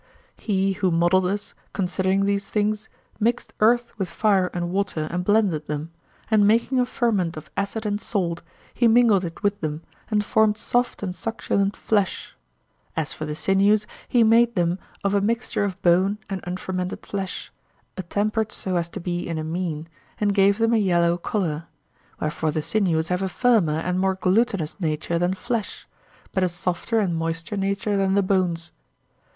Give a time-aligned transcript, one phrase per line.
[0.39, 5.67] He who modelled us, considering these things, mixed earth with fire and water and blended
[5.67, 5.91] them;
[6.31, 8.41] and making a ferment of acid and salt,
[8.73, 12.35] he mingled it with them and formed soft and succulent flesh.
[12.97, 17.51] As for the sinews, he made them of a mixture of bone and unfermented flesh,
[17.95, 19.87] attempered so as to be in a mean,
[20.19, 21.67] and gave them a yellow colour;
[22.19, 25.87] wherefore the sinews have a firmer and more glutinous nature than flesh,
[26.31, 28.71] but a softer and moister nature than the bones.